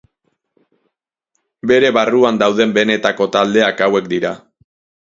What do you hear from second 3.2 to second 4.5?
taldeak hauek dira.